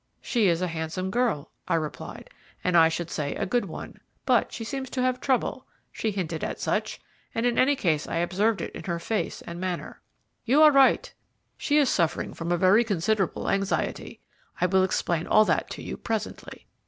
"She 0.19 0.47
is 0.47 0.63
a 0.63 0.67
handsome 0.67 1.11
girl," 1.11 1.51
I 1.67 1.75
replied, 1.75 2.31
"and 2.63 2.75
I 2.75 2.89
should 2.89 3.11
say 3.11 3.35
a 3.35 3.45
good 3.45 3.65
one, 3.65 3.99
but 4.25 4.51
she 4.51 4.63
seems 4.63 4.89
to 4.89 5.01
have 5.03 5.21
trouble. 5.21 5.67
She 5.91 6.09
hinted 6.09 6.43
at 6.43 6.59
such, 6.59 6.99
and 7.35 7.45
in 7.45 7.59
any 7.59 7.75
case 7.75 8.07
I 8.07 8.15
observed 8.15 8.61
it 8.61 8.73
in 8.73 8.85
her 8.85 8.97
face 8.97 9.43
and 9.43 9.59
manner." 9.59 10.01
"You 10.43 10.63
are 10.63 10.71
right, 10.71 11.13
she 11.55 11.77
is 11.77 11.87
suffering 11.87 12.33
from 12.33 12.51
a 12.51 12.57
very 12.57 12.83
considerable 12.83 13.47
anxiety. 13.47 14.19
I 14.59 14.65
will 14.65 14.83
explain 14.83 15.27
all 15.27 15.45
that 15.45 15.69
to 15.69 15.83
you 15.83 15.97
presently. 15.97 16.65